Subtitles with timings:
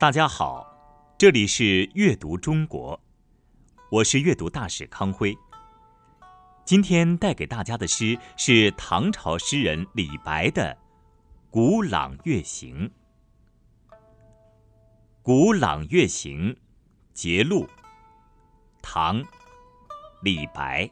[0.00, 0.66] 大家好，
[1.18, 2.98] 这里是阅读中国，
[3.90, 5.36] 我是阅读大使康辉。
[6.64, 10.74] 今天带给大家的诗是唐朝诗人李白的
[11.50, 12.90] 《古朗月行》。
[15.20, 16.54] 《古朗月行》
[17.12, 17.68] 节录，
[18.80, 19.22] 唐，
[20.22, 20.90] 李白。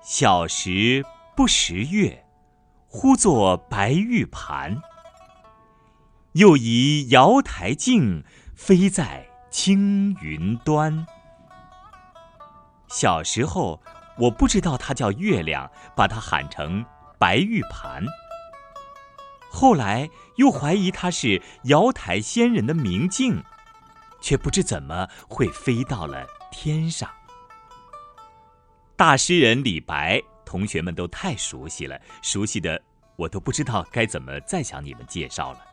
[0.00, 1.04] 小时
[1.34, 2.24] 不识月，
[2.86, 4.80] 呼作白玉盘。
[6.34, 8.22] 又疑瑶台镜，
[8.54, 11.04] 飞在青云端。
[12.88, 13.82] 小时候，
[14.16, 16.84] 我不知道它叫月亮，把它喊成
[17.18, 18.04] 白玉盘。
[19.50, 23.42] 后来又怀疑它是瑶台仙人的明镜，
[24.20, 27.10] 却不知怎么会飞到了天上。
[28.94, 32.80] 大诗人李白，同学们都太熟悉了，熟悉的
[33.16, 35.69] 我都不知道该怎么再向你们介绍了。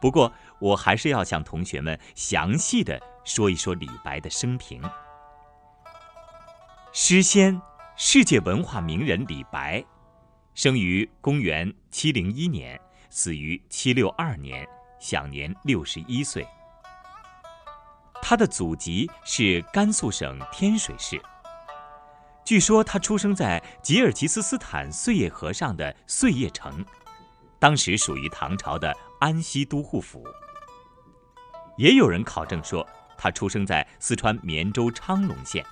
[0.00, 4.82] 不过，我还是要向同学们详细的说一说李白的生平。
[6.92, 7.60] 诗仙、
[7.96, 9.84] 世界文化名人李白，
[10.54, 14.66] 生于公元七零一年，死于七六二年，
[14.98, 16.46] 享年六十一岁。
[18.22, 21.20] 他的祖籍是甘肃省天水市。
[22.42, 26.84] 据说他出生在吉尔吉斯斯坦碎叶河上的碎叶城，
[27.58, 28.96] 当时属于唐朝的。
[29.20, 30.26] 安西都护府。
[31.76, 35.64] 也有人考证说，他出生在四川绵州昌隆县，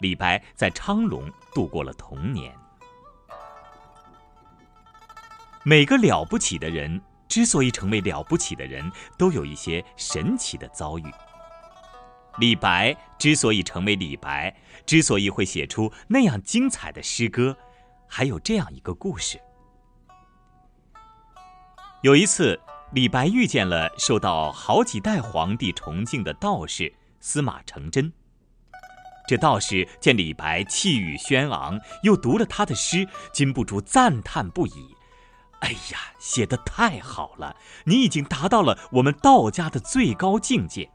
[0.00, 2.54] 李白在昌隆度过了童年。
[5.64, 11.04] 每个了不起的人之所以成为了不起的人，都有一些神奇的遭遇。
[12.38, 14.54] 李白之所以成为李白，
[14.86, 17.56] 之所以会写出那样精彩的诗歌，
[18.06, 19.40] 还有这样一个故事。
[22.02, 22.58] 有一次。
[22.92, 28.10] 李白遇见了受到好几代皇帝崇敬的道士司马承祯。
[29.26, 34.96] 这道士见李白气宇轩昂，又读了他的诗，禁不住赞叹不已
[35.60, 37.54] ：“哎呀，写的太好了！
[37.84, 40.90] 你已经达到了我们道家的最高境界。”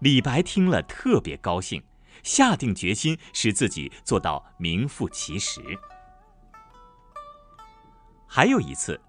[0.00, 1.80] 李白听了特别高兴，
[2.24, 5.60] 下定决心使自己做到名副其实。
[8.26, 9.00] 还有一次。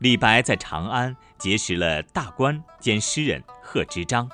[0.00, 4.26] 李白在长安结识了大官兼诗人贺知章。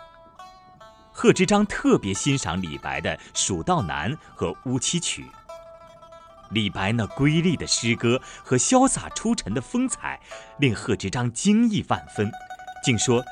[1.10, 5.22] 贺知章特别欣赏李白的《蜀道难》和《乌栖曲》。
[6.50, 10.21] 李白那瑰丽的诗歌和潇洒出尘的风采，
[10.60, 12.31] 令贺知章惊异万分，
[12.84, 13.25] 竟说：“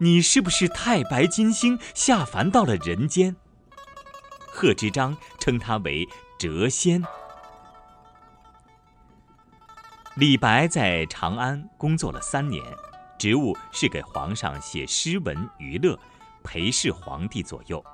[0.00, 3.36] 你是不是太白金星下凡到了人间？”
[4.48, 6.08] 贺知章称他为
[6.38, 7.04] 谪仙。
[10.16, 12.62] 李白在长安工作了三年，
[13.18, 15.98] 职务是给皇上写诗文娱乐，
[16.44, 17.84] 陪侍皇帝左右。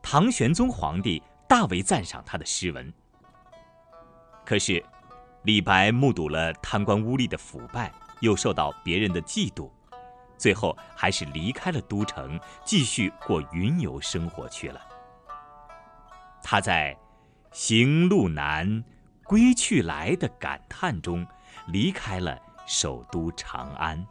[0.00, 2.92] 唐玄宗皇帝大为赞赏他的诗文。
[4.46, 4.80] 可是，
[5.42, 9.68] 李白目睹了贪官污吏的腐败，又受到别人的嫉妒，
[10.38, 14.80] 最后还是离开了都城，继续过云游生活去了。
[16.44, 16.94] 他在
[17.50, 18.68] 《行路难》。
[19.30, 21.24] 归去来的感叹中，
[21.68, 22.36] 离开了
[22.66, 24.04] 首都长安。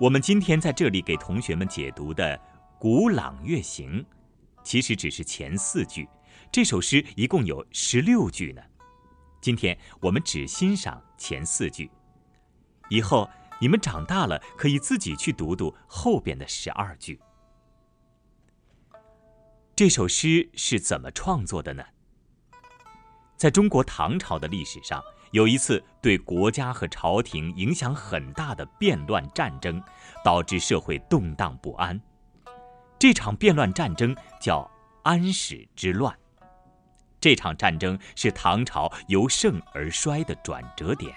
[0.00, 2.38] 我们今天在这里给同学们解读的
[2.78, 4.00] 《古朗月行》，
[4.62, 6.08] 其实只是前四句。
[6.50, 8.62] 这首诗一共有十六句呢。
[9.42, 11.90] 今天我们只欣赏前四句，
[12.88, 13.28] 以后
[13.60, 17.20] 你们长大了可以自己去读读后边的十二句。
[19.76, 21.84] 这首诗是怎么创作的呢？
[23.44, 29.82] 在中国唐朝的历史上，有一次对国家和朝廷影响很大的变乱战争，
[30.24, 32.00] 导致社会动荡不安。
[32.98, 34.66] 这场变乱战争叫
[35.02, 36.18] 安史之乱。
[37.20, 41.14] 这场战争是唐朝由盛而衰的转折点。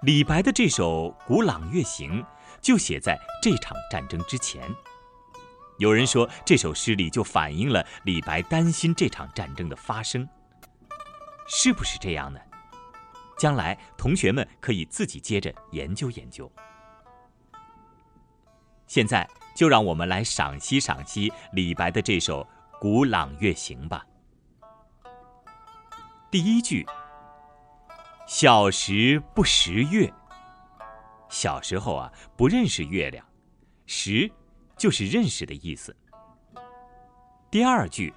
[0.00, 2.22] 李白的这首《古朗月行》
[2.62, 4.62] 就写在这场战争之前。
[5.78, 10.26] 有人说，这首诗里就反映了李白担心这场战争的发生，
[11.46, 12.40] 是不是这样呢？
[13.38, 16.50] 将来同学们可以自己接着研究研究。
[18.86, 22.42] 现在就让我们来赏析赏析李白的这首
[22.80, 24.06] 《古朗月行》吧。
[26.30, 26.86] 第一句
[28.26, 30.10] ：“小时不识月。”
[31.28, 33.26] 小时候啊，不认识月亮，
[33.86, 34.30] 识。
[34.76, 35.96] 就是认识的意思。
[37.50, 38.12] 第二句，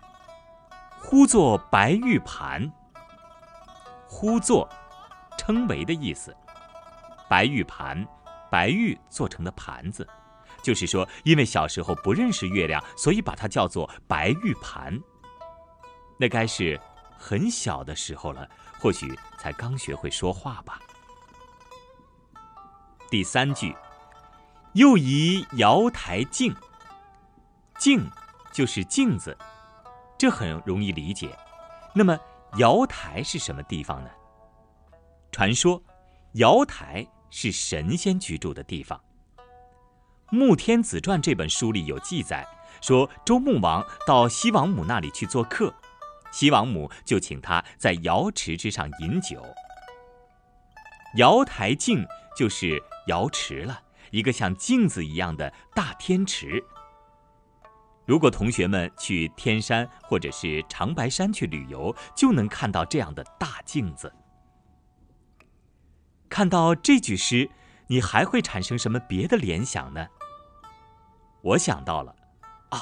[1.00, 2.72] 呼作白玉盘。
[4.08, 4.68] 呼作
[5.38, 6.36] 称为的意思。
[7.30, 8.06] 白玉盘，
[8.50, 10.08] 白玉做成的盘子，
[10.64, 15.00] 就是说，因为小时候不认识月亮，所以把它叫做白玉盘。
[16.18, 16.78] 那该是
[17.18, 20.80] 很小的时候了，或许才刚学会说话吧。
[23.12, 23.76] 第三句，
[24.74, 26.56] 又疑瑶台镜。
[27.80, 28.10] 镜
[28.52, 29.38] 就是镜子，
[30.18, 31.36] 这很容易理解。
[31.94, 32.18] 那么
[32.58, 34.10] 瑶台是什么地方呢？
[35.32, 35.82] 传说，
[36.34, 39.00] 瑶台是神仙居住的地方。
[40.30, 42.48] 《穆天子传》这本书里有记载，
[42.82, 45.74] 说周穆王到西王母那里去做客，
[46.32, 49.44] 西王母就请他在瑶池之上饮酒。
[51.16, 52.06] 瑶台镜
[52.36, 56.64] 就是瑶池了，一个像镜子一样的大天池。
[58.06, 64.12] 如果同学们去天山或者是长白山去旅游，就能看到这样的大镜子。
[66.28, 67.50] 看到这句诗，
[67.88, 70.08] 你还会产生什么别的联想呢？
[71.42, 72.16] 我想到了，
[72.70, 72.80] 啊，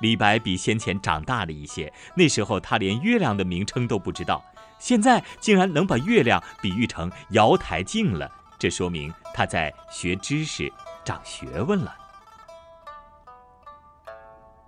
[0.00, 4.44] 李白比先前长大了一些，那时候他连月亮的名称都不知道，
[4.78, 8.30] 现在竟然能把月亮比喻成瑶台镜了，
[8.64, 10.72] 这说明他在学知识、
[11.04, 11.94] 长学问了。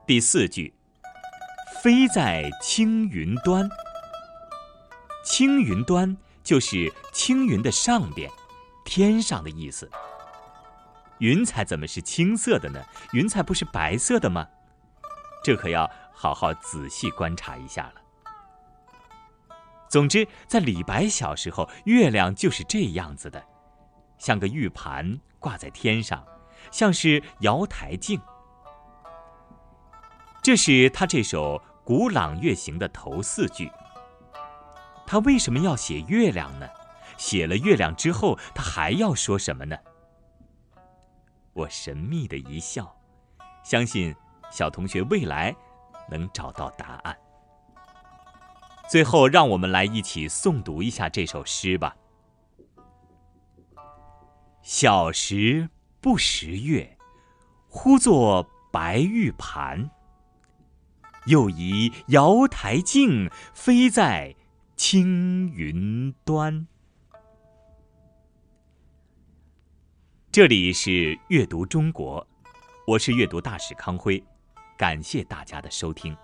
[0.07, 0.75] 第四句，
[1.83, 3.67] 飞在青云端。
[5.25, 6.15] 青云端
[6.45, 8.31] 就是青云的上边，
[8.85, 9.91] 天上的意思。
[11.17, 12.85] 云彩怎么是青色的呢？
[13.15, 14.47] 云彩不是白色的吗？
[15.43, 17.95] 这可要好好仔细观察一下了。
[19.89, 23.43] 总之，在李白小时候，月亮就是这样子的，
[24.19, 26.25] 像个玉盘挂在天上，
[26.71, 28.21] 像是瑶台镜。
[30.43, 33.71] 这是他这首《古朗月行》的头四句。
[35.07, 36.69] 他为什么要写月亮呢？
[37.17, 39.77] 写了月亮之后，他还要说什么呢？
[41.53, 42.95] 我神秘的一笑，
[43.65, 44.15] 相信
[44.51, 45.55] 小同学未来
[46.11, 47.17] 能找到答案。
[48.89, 51.97] 最后，让我们来一起诵读一下这首诗吧。
[54.62, 55.69] 小时
[56.00, 56.99] 不识月，
[57.69, 59.90] 呼作白玉盘。
[61.26, 64.34] 又疑瑶台镜，飞在
[64.76, 66.67] 青云端。
[70.31, 72.26] 这里是阅读中国，
[72.87, 74.23] 我是阅读大使康辉，
[74.76, 76.17] 感谢大家的收听。